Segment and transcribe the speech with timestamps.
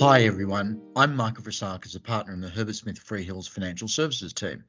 [0.00, 4.64] Hi everyone, I'm Michael Vrisakis, a partner in the Herbert Smith Freehills Financial Services team.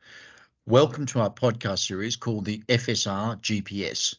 [0.65, 4.15] Welcome to our podcast series called the FSR GPS.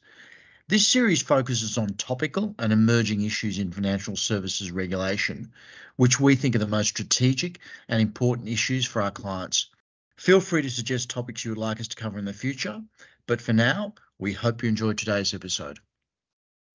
[0.68, 5.52] This series focuses on topical and emerging issues in financial services regulation,
[5.96, 9.68] which we think are the most strategic and important issues for our clients.
[10.16, 12.80] Feel free to suggest topics you would like us to cover in the future,
[13.26, 15.78] but for now, we hope you enjoyed today's episode.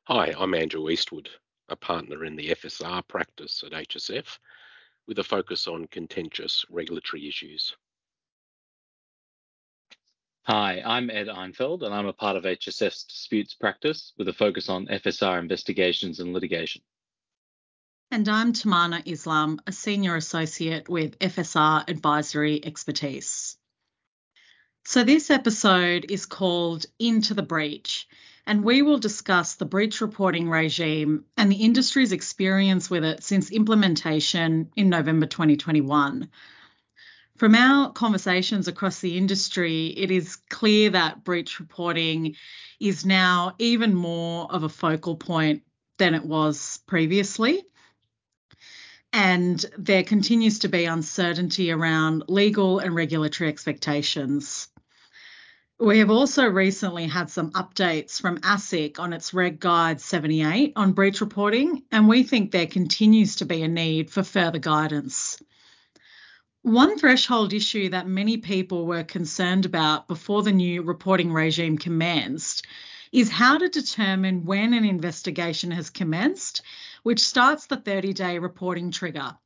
[0.04, 1.27] Hi, I'm Andrew Eastwood,
[1.70, 4.39] a partner in the FSR practice at HSF
[5.08, 7.75] with a focus on contentious regulatory issues.
[10.44, 14.70] Hi, I'm Ed Einfeld, and I'm a part of HSF's disputes practice with a focus
[14.70, 16.81] on FSR investigations and litigation.
[18.11, 23.47] And I'm Tamanna Islam, a senior associate with FSR advisory expertise.
[24.90, 28.08] So, this episode is called Into the Breach,
[28.45, 33.52] and we will discuss the breach reporting regime and the industry's experience with it since
[33.52, 36.30] implementation in November 2021.
[37.36, 42.38] From our conversations across the industry, it is clear that breach reporting
[42.80, 45.64] is now even more of a focal point
[45.98, 47.61] than it was previously.
[49.11, 54.70] And there continues to be uncertainty around legal and regulatory expectations.
[55.80, 60.94] We have also recently had some updates from ASIC on its Reg Guide 78 on
[60.94, 65.39] breach reporting, and we think there continues to be a need for further guidance.
[66.64, 72.66] One threshold issue that many people were concerned about before the new reporting regime commenced
[73.11, 76.64] is how to determine when an investigation has commenced,
[77.03, 79.38] which starts the 30 day reporting trigger.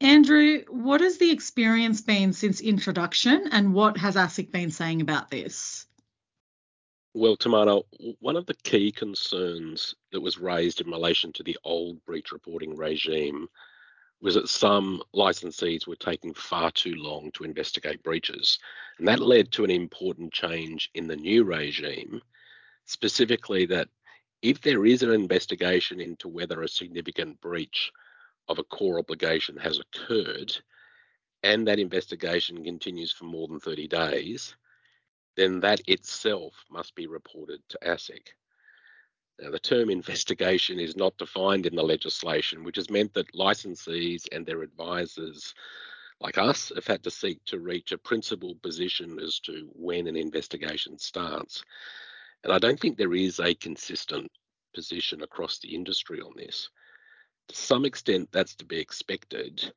[0.00, 5.30] Andrew, what has the experience been since introduction and what has ASIC been saying about
[5.30, 5.86] this?
[7.12, 7.82] Well, Tamanna,
[8.20, 12.76] one of the key concerns that was raised in relation to the old breach reporting
[12.76, 13.48] regime
[14.22, 18.58] was that some licensees were taking far too long to investigate breaches.
[18.98, 22.22] And that led to an important change in the new regime,
[22.86, 23.88] specifically that
[24.40, 27.90] if there is an investigation into whether a significant breach
[28.48, 30.56] of a core obligation has occurred
[31.42, 34.54] and that investigation continues for more than 30 days,
[35.36, 38.28] then that itself must be reported to ASIC.
[39.40, 44.28] Now, the term investigation is not defined in the legislation, which has meant that licensees
[44.32, 45.54] and their advisors,
[46.20, 50.16] like us, have had to seek to reach a principled position as to when an
[50.16, 51.64] investigation starts.
[52.44, 54.30] And I don't think there is a consistent
[54.74, 56.68] position across the industry on this.
[57.52, 59.72] Some extent, that's to be expected.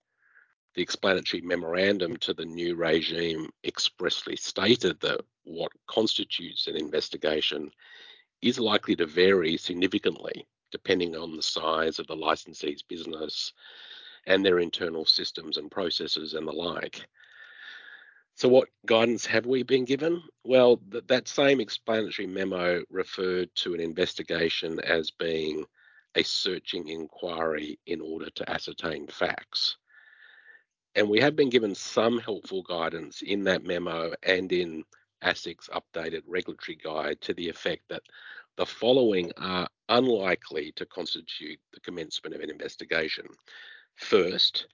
[0.76, 7.72] The explanatory memorandum to the new regime expressly stated that what constitutes an investigation
[8.42, 13.54] is likely to vary significantly depending on the size of the licensee's business
[14.26, 17.08] and their internal systems and processes and the like.
[18.36, 20.24] So, what guidance have we been given?
[20.44, 25.66] Well, th- that same explanatory memo referred to an investigation as being
[26.16, 29.78] a searching inquiry in order to ascertain facts.
[30.96, 34.84] And we have been given some helpful guidance in that memo and in
[35.24, 38.04] ASIC's updated regulatory guide to the effect that
[38.58, 43.26] the following are unlikely to constitute the commencement of an investigation.
[43.96, 44.68] First,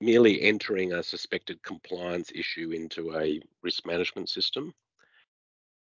[0.00, 4.74] merely entering a suspected compliance issue into a risk management system.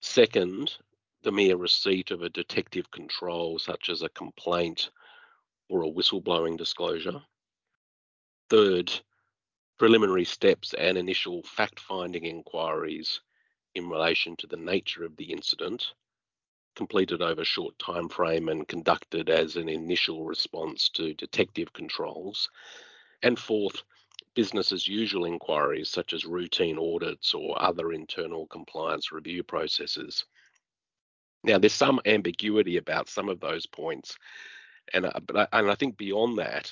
[0.02, 0.74] Second,
[1.24, 4.90] the mere receipt of a detective control, such as a complaint
[5.70, 7.22] or a whistleblowing disclosure.
[8.50, 8.92] Third,
[9.78, 13.22] preliminary steps and initial fact finding inquiries
[13.76, 15.94] in relation to the nature of the incident
[16.76, 22.50] completed over a short time frame and conducted as an initial response to detective controls
[23.24, 23.84] and fourth
[24.36, 30.26] business as usual inquiries such as routine audits or other internal compliance review processes
[31.44, 34.18] now, there's some ambiguity about some of those points,
[34.94, 36.72] and uh, but I, and I think beyond that,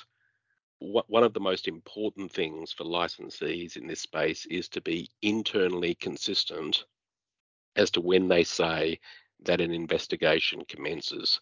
[0.78, 5.94] one of the most important things for licensees in this space is to be internally
[5.94, 6.84] consistent
[7.76, 8.98] as to when they say
[9.42, 11.40] that an investigation commences.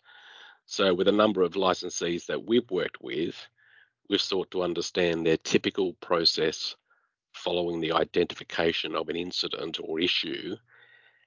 [0.67, 3.37] So, with a number of licensees that we've worked with,
[4.09, 6.75] we've sought to understand their typical process
[7.33, 10.57] following the identification of an incident or issue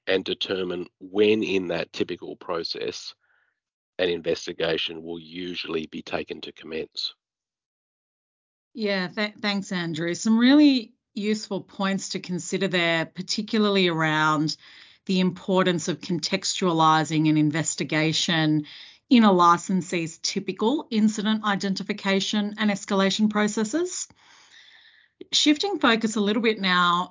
[0.08, 3.14] and determine when in that typical process
[4.00, 7.14] an investigation will usually be taken to commence.
[8.74, 10.14] Yeah, th- thanks, Andrew.
[10.14, 14.56] Some really useful points to consider there, particularly around
[15.06, 18.66] the importance of contextualizing an investigation
[19.10, 24.08] in a licensee's typical incident identification and escalation processes.
[25.34, 27.10] Shifting focus a little bit now,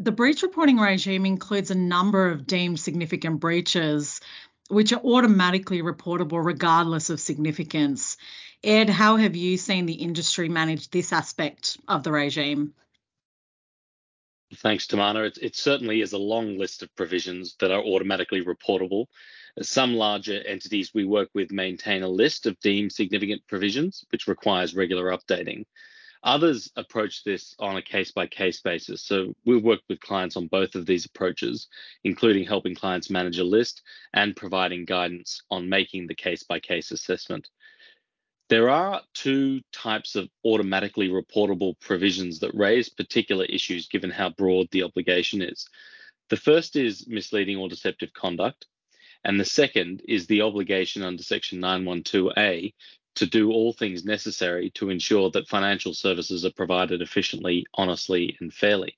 [0.00, 4.20] the breach reporting regime includes a number of deemed significant breaches,
[4.68, 8.16] which are automatically reportable regardless of significance.
[8.64, 12.72] Ed, how have you seen the industry manage this aspect of the regime?
[14.56, 15.26] Thanks, Tamanna.
[15.26, 19.06] It, it, certainly is a long list of provisions that are automatically reportable.
[19.60, 24.74] Some larger entities we work with maintain a list of deemed significant provisions, which requires
[24.74, 25.64] regular updating.
[26.22, 29.02] Others approach this on a case by case basis.
[29.02, 31.68] So we've worked with clients on both of these approaches,
[32.04, 33.82] including helping clients manage a list
[34.12, 37.48] and providing guidance on making the case by case assessment.
[38.50, 44.66] There are two types of automatically reportable provisions that raise particular issues given how broad
[44.72, 45.66] the obligation is.
[46.28, 48.66] The first is misleading or deceptive conduct,
[49.24, 52.74] and the second is the obligation under Section 912A
[53.20, 58.50] to do all things necessary to ensure that financial services are provided efficiently, honestly, and
[58.50, 58.96] fairly.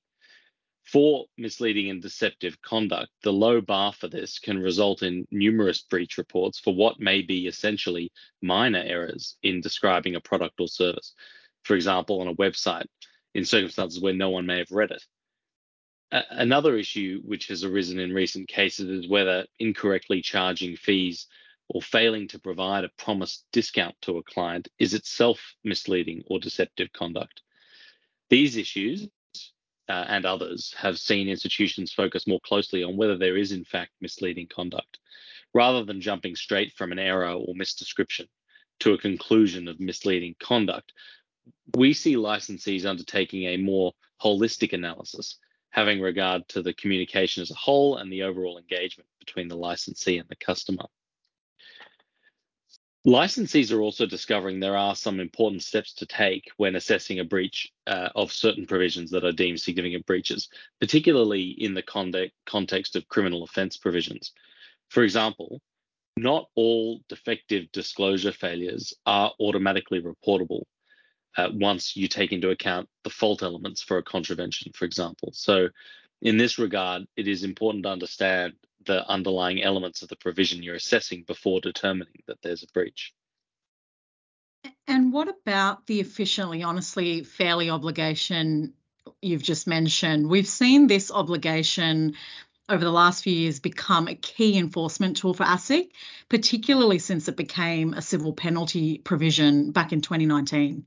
[0.84, 6.18] For misleading and deceptive conduct, the low bar for this can result in numerous breach
[6.18, 11.14] reports for what may be essentially minor errors in describing a product or service.
[11.64, 12.86] For example, on a website,
[13.34, 15.02] in circumstances where no one may have read it.
[16.30, 21.26] another issue which has arisen in recent cases is whether incorrectly charging fees
[21.72, 26.92] or failing to provide a promised discount to a client is itself misleading or deceptive
[26.92, 27.40] conduct.
[28.28, 29.08] These issues
[29.88, 33.92] uh, and others have seen institutions focus more closely on whether there is, in fact,
[34.02, 34.98] misleading conduct,
[35.54, 38.28] rather than jumping straight from an error or misdescription
[38.80, 40.92] to a conclusion of misleading conduct.
[41.74, 43.92] We see licensees undertaking a more
[44.22, 45.38] holistic analysis,
[45.70, 50.18] having regard to the communication as a whole and the overall engagement between the licensee
[50.18, 50.84] and the customer.
[53.04, 57.72] Licensees are also discovering there are some important steps to take when assessing a breach
[57.88, 60.48] uh, of certain provisions that are deemed significant breaches,
[60.80, 64.32] particularly in the context of criminal offence provisions.
[64.88, 65.60] For example,
[66.16, 70.62] not all defective disclosure failures are automatically reportable
[71.36, 75.30] uh, once you take into account the fault elements for a contravention, for example.
[75.32, 75.68] So,
[76.22, 78.54] in this regard, it is important to understand
[78.86, 83.12] the underlying elements of the provision you're assessing before determining that there's a breach.
[84.86, 88.74] And what about the efficiently, honestly, fairly obligation
[89.20, 90.28] you've just mentioned?
[90.28, 92.14] We've seen this obligation
[92.68, 95.90] over the last few years become a key enforcement tool for ASIC,
[96.28, 100.86] particularly since it became a civil penalty provision back in 2019.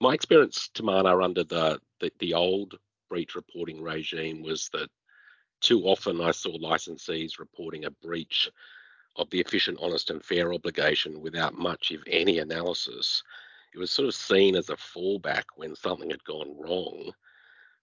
[0.00, 2.78] My experience, Tamanna, under the, the, the old
[3.12, 4.88] breach reporting regime was that
[5.60, 8.50] too often I saw licensees reporting a breach
[9.16, 13.22] of the efficient, honest, and fair obligation without much, if any, analysis.
[13.74, 17.12] It was sort of seen as a fallback when something had gone wrong,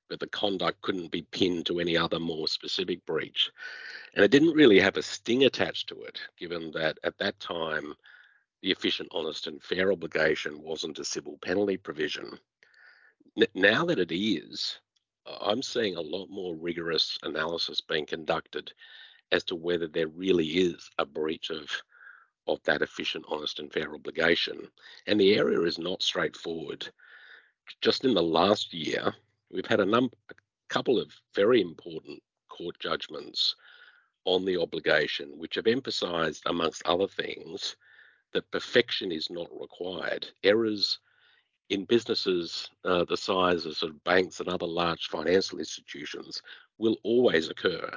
[0.10, 3.52] but the conduct couldn't be pinned to any other more specific breach.
[4.16, 7.94] And it didn't really have a sting attached to it, given that at that time,
[8.64, 12.40] the efficient, honest, and fair obligation wasn't a civil penalty provision.
[13.54, 14.80] Now that it is,
[15.42, 18.74] I'm seeing a lot more rigorous analysis being conducted
[19.32, 21.70] as to whether there really is a breach of
[22.48, 24.68] of that efficient, honest, and fair obligation.
[25.06, 26.90] And the area is not straightforward.
[27.82, 29.14] Just in the last year,
[29.52, 30.34] we've had a number, a
[30.68, 33.56] couple of very important court judgments
[34.26, 37.76] on the obligation, which have emphasised, amongst other things,
[38.34, 40.28] that perfection is not required.
[40.44, 41.00] Errors
[41.70, 46.42] in businesses uh, the size of sort of banks and other large financial institutions
[46.78, 47.92] will always occur.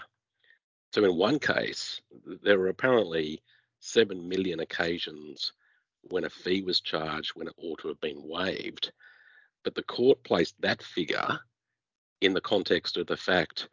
[0.92, 2.00] So in one case,
[2.42, 3.42] there were apparently
[3.80, 5.52] 7 million occasions
[6.02, 8.92] when a fee was charged when it ought to have been waived.
[9.64, 11.38] But the court placed that figure
[12.20, 13.68] in the context of the fact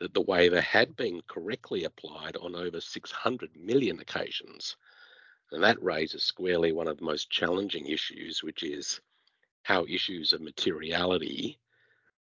[0.00, 4.76] that the waiver had been correctly applied on over 600 million occasions.
[5.52, 9.00] And that raises squarely one of the most challenging issues, which is
[9.64, 11.58] how issues of materiality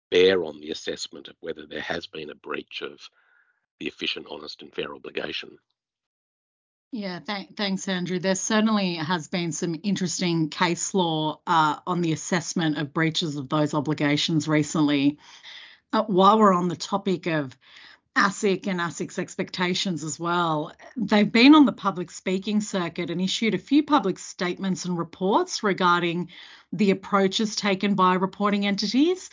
[0.09, 2.99] bear on the assessment of whether there has been a breach of
[3.79, 5.57] the efficient, honest, and fair obligation.
[6.91, 8.19] Yeah, th- thanks, Andrew.
[8.19, 13.49] There certainly has been some interesting case law uh, on the assessment of breaches of
[13.49, 15.17] those obligations recently.
[15.91, 17.57] Uh, while we're on the topic of
[18.15, 20.71] ASIC and ASIC's expectations as well.
[20.95, 25.63] They've been on the public speaking circuit and issued a few public statements and reports
[25.63, 26.29] regarding
[26.71, 29.29] the approaches taken by reporting entities.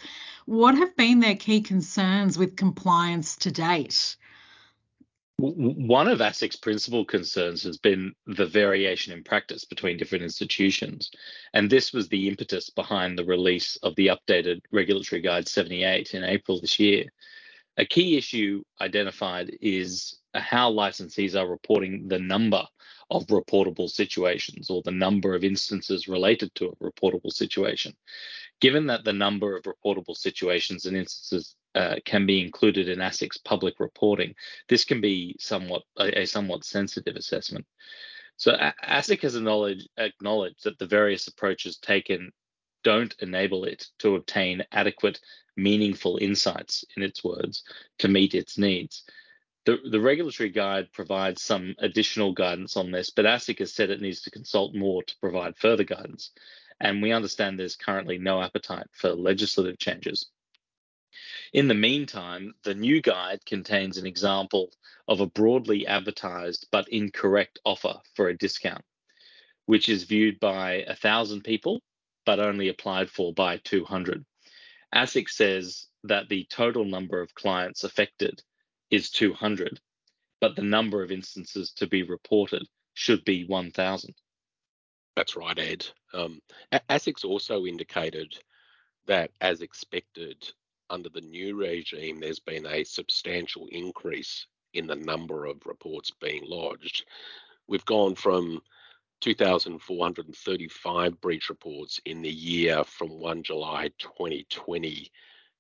[0.47, 4.17] What have been their key concerns with compliance to date?
[5.37, 11.11] One of ASIC's principal concerns has been the variation in practice between different institutions,
[11.55, 16.25] and this was the impetus behind the release of the updated Regulatory Guide 78 in
[16.25, 17.07] April this year.
[17.77, 22.63] A key issue identified is how licensees are reporting the number
[23.11, 27.95] of reportable situations or the number of instances related to a reportable situation.
[28.61, 33.39] Given that the number of reportable situations and instances uh, can be included in ASIC's
[33.39, 34.35] public reporting.
[34.69, 37.65] This can be somewhat a, a somewhat sensitive assessment.
[38.37, 42.33] So ASIC has acknowledged, acknowledged that the various approaches taken
[42.83, 45.21] don't enable it to obtain adequate,
[45.63, 47.63] meaningful insights, in its words,
[47.99, 49.05] to meet its needs.
[49.67, 54.01] The, the regulatory guide provides some additional guidance on this, but ASIC has said it
[54.01, 56.31] needs to consult more to provide further guidance.
[56.81, 60.31] And we understand there's currently no appetite for legislative changes.
[61.53, 64.73] In the meantime, the new guide contains an example
[65.09, 68.85] of a broadly advertised but incorrect offer for a discount,
[69.67, 71.83] which is viewed by 1,000 people
[72.25, 74.25] but only applied for by 200.
[74.95, 78.43] ASIC says that the total number of clients affected
[78.91, 79.81] is 200,
[80.41, 84.15] but the number of instances to be reported should be 1,000.
[85.17, 85.87] That's right, Ed.
[86.13, 86.41] Um,
[86.89, 88.35] ASIC's also indicated
[89.07, 90.37] that, as expected,
[90.89, 96.43] under the new regime, there's been a substantial increase in the number of reports being
[96.47, 97.05] lodged.
[97.69, 98.61] We've gone from
[99.21, 105.13] 2,435 breach reports in the year from 1 July 2020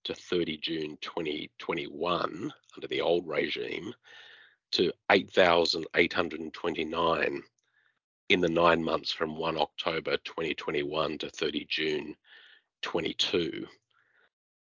[0.04, 3.92] to 30 June 2021 under the old regime
[4.72, 7.42] to 8,829
[8.30, 12.16] in the nine months from 1 October 2021 to 30 June
[12.82, 13.66] 22.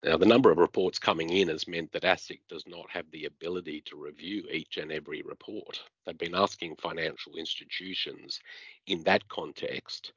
[0.05, 3.25] Now, the number of reports coming in has meant that ASIC does not have the
[3.25, 5.83] ability to review each and every report.
[6.05, 8.41] They've been asking financial institutions
[8.87, 10.13] in that context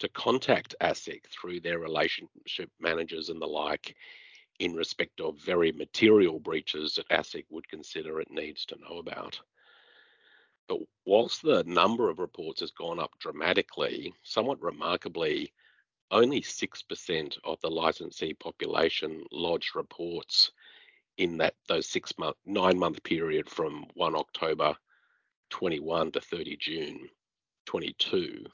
[0.00, 3.94] to contact ASIC through their relationship managers and the like
[4.58, 9.38] in respect of very material breaches that ASIC would consider it needs to know about.
[10.68, 15.52] But whilst the number of reports has gone up dramatically, somewhat remarkably,
[16.10, 20.50] only 6% of the licensee population lodged reports
[21.18, 24.74] in that those six month nine month period from 1 October
[25.50, 27.08] 21 to 30 June
[27.66, 28.44] 22.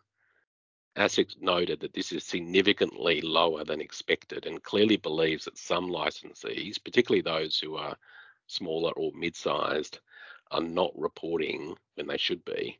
[0.96, 6.82] ASIC noted that this is significantly lower than expected and clearly believes that some licensees,
[6.82, 7.96] particularly those who are
[8.46, 10.00] smaller or mid-sized,
[10.50, 12.78] are not reporting when they should be.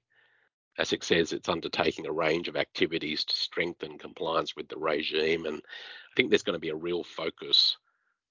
[0.78, 5.46] ASIC says it's undertaking a range of activities to strengthen compliance with the regime.
[5.46, 7.76] And I think there's going to be a real focus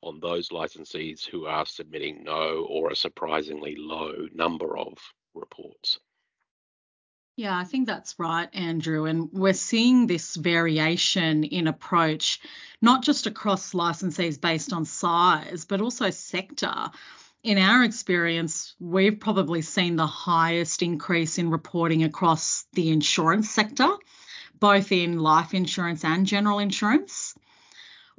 [0.01, 4.93] on those licensees who are submitting no or a surprisingly low number of
[5.33, 5.99] reports.
[7.37, 9.05] Yeah, I think that's right, Andrew.
[9.05, 12.39] And we're seeing this variation in approach,
[12.81, 16.91] not just across licensees based on size, but also sector
[17.45, 23.87] in our experience, we've probably seen the highest increase in reporting across the insurance sector,
[24.59, 27.35] both in life insurance and general insurance.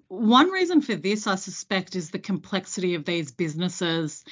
[0.06, 4.24] One reason for this, I suspect, is the complexity of these businesses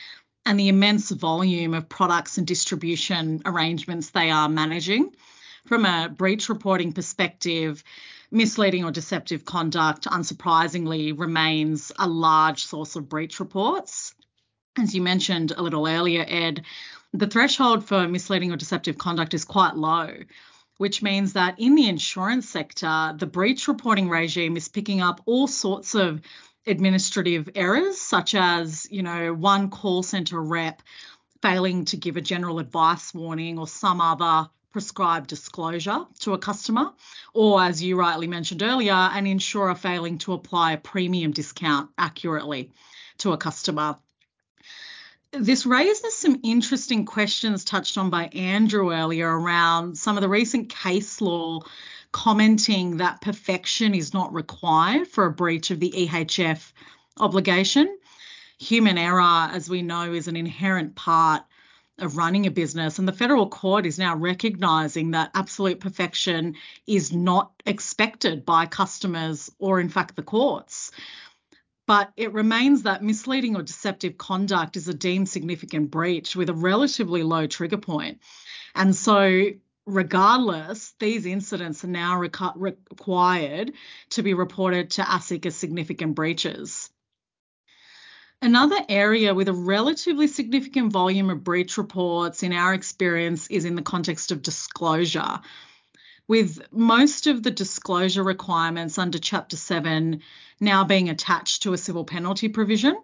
[0.46, 5.10] and the immense volume of products and distribution arrangements they are managing.
[5.66, 7.82] From a breach reporting perspective,
[8.30, 14.14] misleading or deceptive conduct, unsurprisingly, remains a large source of breach reports
[14.76, 16.64] as you mentioned a little earlier, Ed,
[17.12, 20.12] the threshold for misleading or deceptive conduct is quite low,
[20.78, 25.46] which means that in the insurance sector, the breach reporting regime is picking up all
[25.46, 26.20] sorts of
[26.66, 30.82] administrative errors, such as, you know, one call center rep
[31.40, 36.90] failing to give a general advice warning or some other prescribed disclosure to a customer,
[37.32, 42.72] or as you rightly mentioned earlier, an insurer failing to apply a premium discount accurately
[43.18, 43.96] to a customer
[45.38, 50.68] this raises some interesting questions touched on by Andrew earlier around some of the recent
[50.68, 51.60] case law
[52.12, 56.72] commenting that perfection is not required for a breach of the EHF
[57.18, 57.98] obligation.
[58.58, 61.42] Human error, as we know, is an inherent part
[61.98, 66.54] of running a business, and the federal court is now recognizing that absolute perfection
[66.86, 70.90] is not expected by customers or, in fact, the courts
[71.86, 76.54] but it remains that misleading or deceptive conduct is a deemed significant breach with a
[76.54, 78.20] relatively low trigger point.
[78.74, 79.50] And so,
[79.86, 83.72] regardless, these incidents are now required
[84.10, 86.90] to be reported to ASIC as significant breaches.
[88.40, 93.74] Another area with a relatively significant volume of breach reports, in our experience, is in
[93.74, 95.40] the context of disclosure.
[96.26, 100.22] With most of the disclosure requirements under Chapter 7
[100.58, 102.96] now being attached to a civil penalty provision,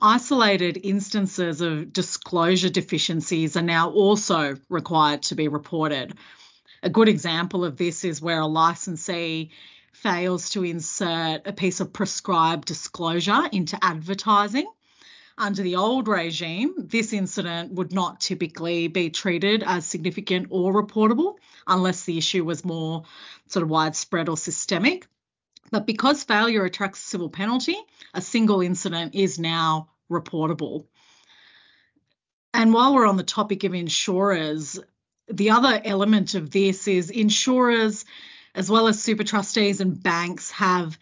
[0.00, 6.12] isolated instances of disclosure deficiencies are now also required to be reported.
[6.82, 9.52] A good example of this is where a licensee
[9.94, 14.66] fails to insert a piece of prescribed disclosure into advertising.
[15.38, 21.36] Under the old regime, this incident would not typically be treated as significant or reportable
[21.66, 23.04] unless the issue was more
[23.48, 25.06] sort of widespread or systemic.
[25.70, 27.76] But because failure attracts civil penalty,
[28.12, 30.86] a single incident is now reportable.
[32.52, 34.78] And while we're on the topic of insurers,
[35.28, 38.04] the other element of this is insurers,
[38.54, 40.98] as well as super trustees and banks, have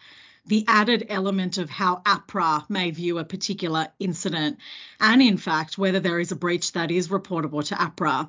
[0.50, 4.58] the added element of how APRA may view a particular incident,
[4.98, 8.28] and in fact, whether there is a breach that is reportable to APRA.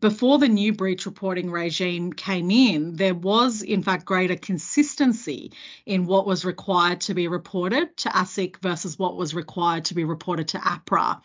[0.00, 5.52] Before the new breach reporting regime came in, there was, in fact, greater consistency
[5.84, 10.04] in what was required to be reported to ASIC versus what was required to be
[10.04, 11.20] reported to APRA.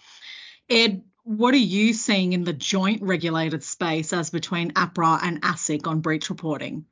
[0.70, 5.88] Ed, what are you seeing in the joint regulated space as between APRA and ASIC
[5.88, 6.86] on breach reporting?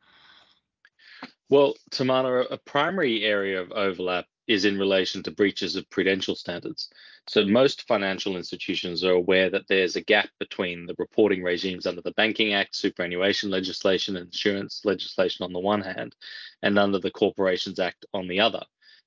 [1.50, 6.90] Well, Tamanna, a primary area of overlap is in relation to breaches of prudential standards.
[7.28, 12.02] So most financial institutions are aware that there's a gap between the reporting regimes under
[12.02, 16.16] the Banking Act, superannuation legislation, and insurance legislation on the one hand,
[16.64, 18.64] and under the Corporations Act on the other.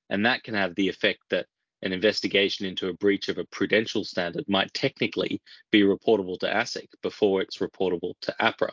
[0.09, 1.45] And that can have the effect that
[1.81, 5.41] an investigation into a breach of a prudential standard might technically
[5.71, 8.71] be reportable to ASIC before it's reportable to APRA.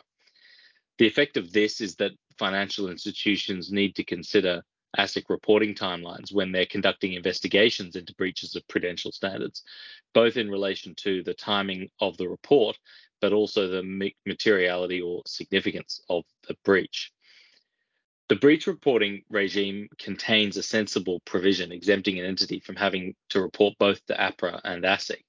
[0.97, 4.63] The effect of this is that financial institutions need to consider
[4.97, 9.63] ASIC reporting timelines when they're conducting investigations into breaches of prudential standards,
[10.13, 12.77] both in relation to the timing of the report,
[13.21, 17.11] but also the materiality or significance of the breach.
[18.29, 23.75] The breach reporting regime contains a sensible provision exempting an entity from having to report
[23.79, 25.23] both to APRA and ASIC.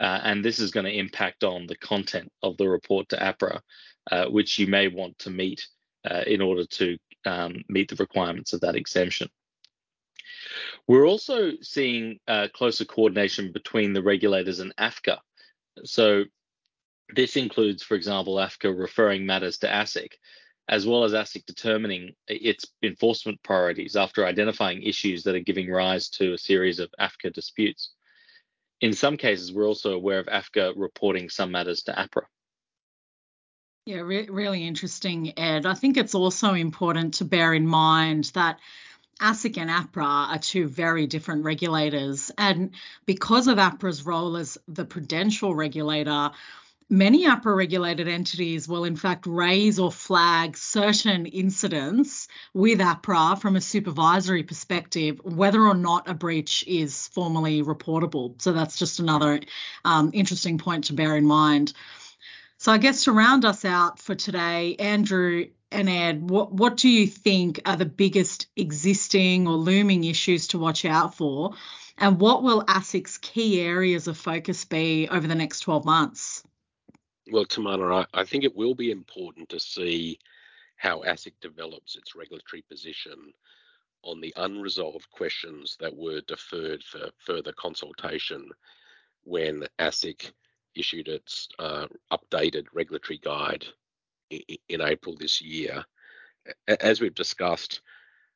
[0.00, 3.60] Uh, and this is going to impact on the content of the report to APRA,
[4.12, 5.66] uh, which you may want to meet
[6.08, 9.28] uh, in order to um, meet the requirements of that exemption.
[10.86, 15.18] We're also seeing uh, closer coordination between the regulators and AFCA.
[15.84, 16.24] So
[17.14, 20.12] this includes, for example, AFCA referring matters to ASIC,
[20.68, 26.08] as well as ASIC determining its enforcement priorities after identifying issues that are giving rise
[26.10, 27.92] to a series of AFCA disputes.
[28.80, 32.26] In some cases, we're also aware of AFCA reporting some matters to APRA.
[33.88, 35.64] Yeah, re- really interesting, Ed.
[35.64, 38.58] I think it's also important to bear in mind that
[39.18, 42.30] ASIC and APRA are two very different regulators.
[42.36, 42.72] And
[43.06, 46.32] because of APRA's role as the prudential regulator,
[46.90, 53.56] many APRA regulated entities will in fact raise or flag certain incidents with APRA from
[53.56, 58.38] a supervisory perspective, whether or not a breach is formally reportable.
[58.42, 59.40] So that's just another
[59.86, 61.72] um, interesting point to bear in mind.
[62.60, 66.88] So I guess to round us out for today, Andrew and Ed, what, what do
[66.88, 71.54] you think are the biggest existing or looming issues to watch out for?
[71.96, 76.42] And what will ASIC's key areas of focus be over the next 12 months?
[77.30, 80.18] Well, Tamanna, I, I think it will be important to see
[80.74, 83.32] how ASIC develops its regulatory position
[84.02, 88.50] on the unresolved questions that were deferred for further consultation
[89.22, 90.32] when ASIC
[90.78, 93.64] issued its uh, updated regulatory guide
[94.30, 95.84] in, in April this year.
[96.80, 97.82] As we've discussed,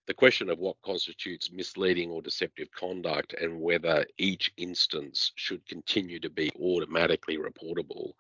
[0.06, 6.18] the question of what constitutes misleading or deceptive conduct and whether each instance should continue
[6.20, 8.12] to be automatically reportable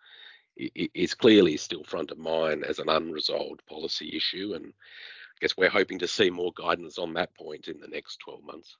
[0.56, 4.52] is clearly still front of mind as an unresolved policy issue.
[4.54, 8.18] And I guess we're hoping to see more guidance on that point in the next
[8.18, 8.76] 12 months.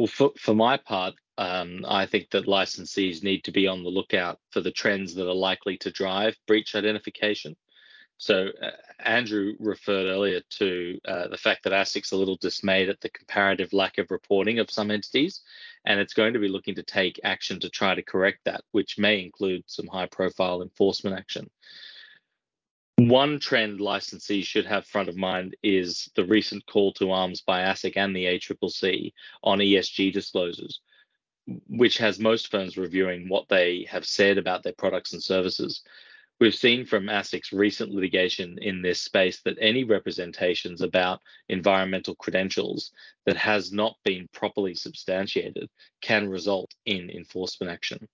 [0.00, 3.90] Well, for, for my part, um, I think that licensees need to be on the
[3.90, 7.54] lookout for the trends that are likely to drive breach identification.
[8.16, 13.02] So, uh, Andrew referred earlier to uh, the fact that ASIC's a little dismayed at
[13.02, 15.42] the comparative lack of reporting of some entities,
[15.84, 18.98] and it's going to be looking to take action to try to correct that, which
[18.98, 21.50] may include some high profile enforcement action.
[23.08, 27.62] One trend licensees should have front of mind is the recent call to arms by
[27.62, 30.82] ASIC and the ACCC on ESG disclosures,
[31.66, 35.82] which has most firms reviewing what they have said about their products and services.
[36.40, 42.92] We've seen from ASIC's recent litigation in this space that any representations about environmental credentials
[43.24, 45.70] that has not been properly substantiated
[46.02, 48.06] can result in enforcement action.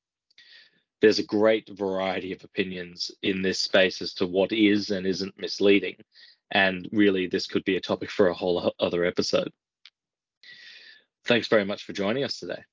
[1.07, 5.39] There's a great variety of opinions in this space as to what is and isn't
[5.39, 5.95] misleading,
[6.51, 9.53] and really this could be a topic for a whole other episode.
[11.25, 12.65] Thanks very much for joining us today.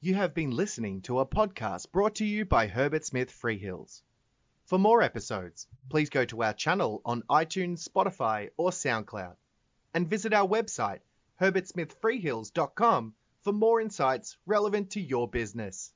[0.00, 4.00] You have been listening to a podcast brought to you by Herbert Smith Freehills.
[4.64, 9.34] For more episodes, please go to our channel on iTunes, Spotify, or SoundCloud,
[9.92, 11.00] and visit our website,
[11.40, 15.92] herbertsmithfreehills.com, for more insights relevant to your business.